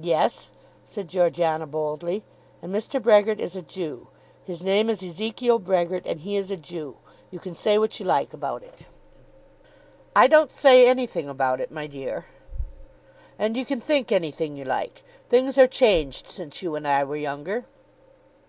"Yes," 0.00 0.52
said 0.84 1.08
Georgiana 1.08 1.66
boldly, 1.66 2.22
"and 2.62 2.72
Mr. 2.72 3.02
Brehgert 3.02 3.40
is 3.40 3.56
a 3.56 3.62
Jew. 3.62 4.06
His 4.44 4.62
name 4.62 4.88
is 4.88 5.02
Ezekiel 5.02 5.58
Brehgert, 5.58 6.06
and 6.06 6.20
he 6.20 6.36
is 6.36 6.52
a 6.52 6.56
Jew. 6.56 6.98
You 7.32 7.40
can 7.40 7.52
say 7.52 7.76
what 7.76 7.98
you 7.98 8.06
like 8.06 8.32
about 8.32 8.62
it." 8.62 8.86
"I 10.14 10.28
don't 10.28 10.52
say 10.52 10.86
anything 10.86 11.28
about 11.28 11.60
it, 11.60 11.72
my 11.72 11.88
dear." 11.88 12.26
"And 13.40 13.56
you 13.56 13.64
can 13.64 13.80
think 13.80 14.12
anything 14.12 14.56
you 14.56 14.64
like. 14.64 15.02
Things 15.28 15.58
are 15.58 15.66
changed 15.66 16.28
since 16.28 16.62
you 16.62 16.76
and 16.76 16.86
I 16.86 17.02
were 17.02 17.16
younger." 17.16 17.66